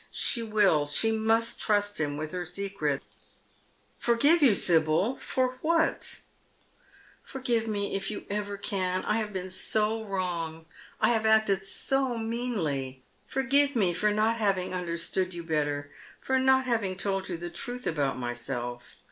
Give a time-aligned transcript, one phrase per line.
[0.09, 3.03] She will, she must trust him with her secret."
[4.05, 6.21] Forgive you, Sibyl, for what?""
[7.31, 9.05] Forgive me, if you ever can.
[9.05, 10.65] I have been so wrong.
[10.99, 13.03] I have acted so meanly.
[13.27, 17.85] Forgive me for not having understood you better, for not having told you the truth
[17.85, 18.95] about myself.